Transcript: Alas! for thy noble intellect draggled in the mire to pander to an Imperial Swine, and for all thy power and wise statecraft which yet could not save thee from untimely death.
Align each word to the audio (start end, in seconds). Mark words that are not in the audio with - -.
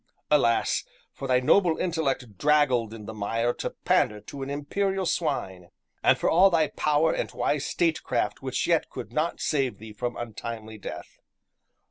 Alas! 0.31 0.83
for 1.13 1.27
thy 1.27 1.39
noble 1.39 1.77
intellect 1.77 2.35
draggled 2.35 2.91
in 2.91 3.05
the 3.05 3.13
mire 3.13 3.53
to 3.53 3.69
pander 3.85 4.19
to 4.19 4.41
an 4.41 4.49
Imperial 4.49 5.05
Swine, 5.05 5.69
and 6.01 6.17
for 6.17 6.27
all 6.27 6.49
thy 6.49 6.69
power 6.69 7.13
and 7.13 7.31
wise 7.33 7.67
statecraft 7.67 8.41
which 8.41 8.65
yet 8.65 8.89
could 8.89 9.13
not 9.13 9.39
save 9.39 9.77
thee 9.77 9.93
from 9.93 10.17
untimely 10.17 10.79
death. 10.79 11.19